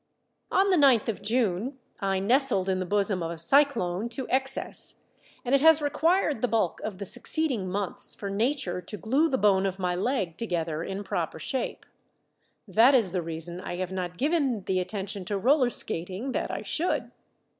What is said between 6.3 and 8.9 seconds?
the bulk of the succeeding months for nature